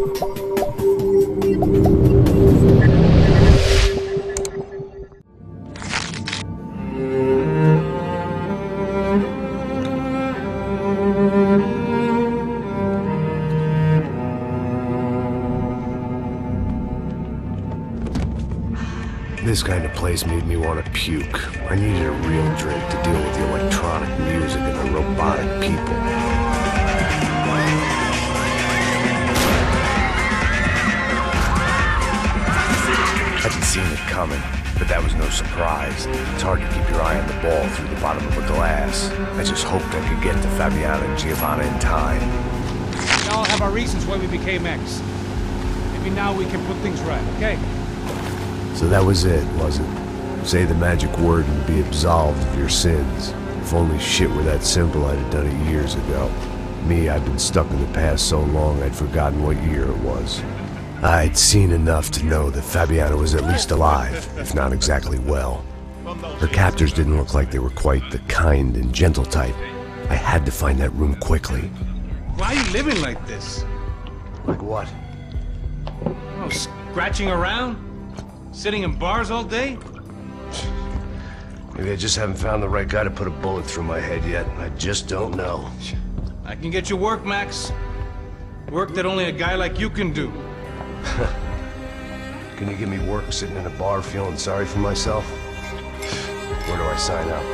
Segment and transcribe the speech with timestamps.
[0.00, 0.08] This
[19.62, 21.26] kind of place made me want to puke.
[21.70, 26.49] I needed a real drink to deal with the electronic music and the robotic people.
[33.70, 34.42] Seen it coming,
[34.80, 36.06] but that was no surprise.
[36.06, 39.12] It's hard to keep your eye on the ball through the bottom of a glass.
[39.38, 42.20] I just hoped I could get to Fabiana and Giovanna in time.
[43.22, 45.00] We all have our reasons why we became X.
[45.92, 47.54] Maybe now we can put things right, okay?
[48.74, 50.44] So that was it, was it?
[50.44, 53.28] Say the magic word and be absolved of your sins.
[53.62, 56.28] If only shit were that simple, I'd have done it years ago.
[56.86, 60.42] Me, I've been stuck in the past so long I'd forgotten what year it was.
[61.02, 65.64] I'd seen enough to know that Fabiana was at least alive, if not exactly well.
[66.38, 69.54] Her captors didn't look like they were quite the kind and gentle type.
[70.10, 71.62] I had to find that room quickly.
[72.36, 73.64] Why are you living like this?
[74.44, 74.88] Like what?
[76.04, 77.78] Oh, scratching around?
[78.52, 79.78] Sitting in bars all day?
[81.74, 84.22] Maybe I just haven't found the right guy to put a bullet through my head
[84.24, 84.46] yet.
[84.58, 85.70] I just don't know.
[86.44, 87.72] I can get you work, Max.
[88.70, 90.30] Work that only a guy like you can do.
[92.56, 95.24] Can you give me work sitting in a bar feeling sorry for myself?
[96.68, 97.44] Where do I sign up?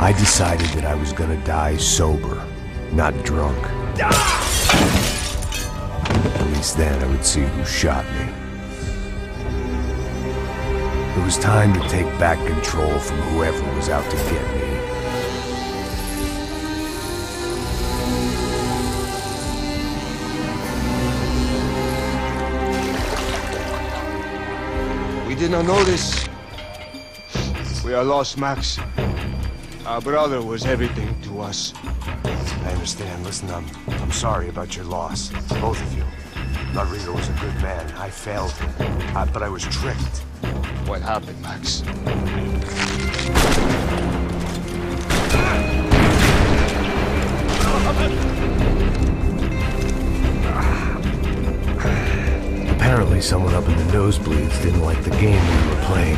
[0.00, 2.46] I decided that I was gonna die sober,
[2.92, 3.56] not drunk.
[6.34, 8.28] At least then I would see who shot me.
[11.16, 14.95] It was time to take back control from whoever was out to get me.
[25.36, 26.26] Did not know this.
[27.84, 28.78] We are lost, Max.
[29.84, 31.74] Our brother was everything to us.
[31.84, 33.22] I understand.
[33.22, 35.28] Listen, I'm, I'm sorry about your loss.
[35.60, 36.04] Both of you.
[36.74, 37.90] Rodrigo was a good man.
[37.96, 39.16] I failed him.
[39.16, 40.24] I, but I was tricked.
[40.88, 41.82] What happened, Max?
[53.26, 56.16] Someone up in the nosebleeds didn't like the game we were playing.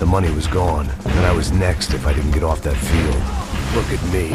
[0.00, 3.14] The money was gone, and I was next if I didn't get off that field.
[3.76, 4.32] Look at me.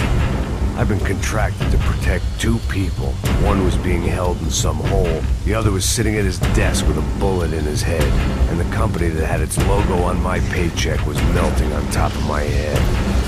[0.80, 3.12] I've been contracted to protect two people.
[3.44, 5.22] One was being held in some hole.
[5.44, 8.04] The other was sitting at his desk with a bullet in his head.
[8.50, 12.26] And the company that had its logo on my paycheck was melting on top of
[12.26, 13.19] my head.